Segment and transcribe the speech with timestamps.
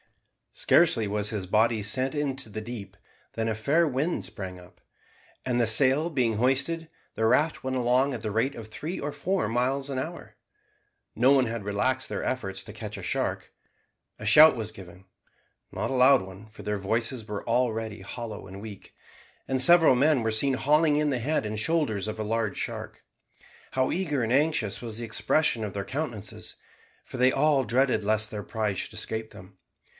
[0.53, 2.97] Scarcely was his body sent into the deep,
[3.33, 4.81] than a fair wind sprang up,
[5.45, 9.11] and the sail being hoisted, the raft went along at the rate of three or
[9.11, 10.35] four miles an hour.
[11.15, 13.53] No one had relaxed their efforts to catch a shark.
[14.19, 15.05] A shout was given
[15.71, 18.93] (not a loud one, for their voices were already hollow and weak),
[19.47, 23.05] and several men were seen hauling in the head and shoulders of a large shark.
[23.71, 26.55] How eager and anxious was the expression of their countenances,
[27.03, 29.57] for they all dreaded lest their prize should escape them.